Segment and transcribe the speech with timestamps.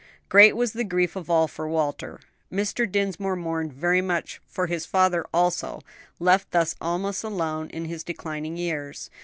[0.29, 2.19] Great was the grief of all for Walter;
[2.51, 2.91] Mr.
[2.91, 5.83] Dinsmore mourned very much for his father also,
[6.19, 9.11] left thus almost alone in his declining years.